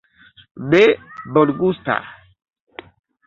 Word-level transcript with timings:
Ne 0.71 0.79
bongusta... 1.33 1.97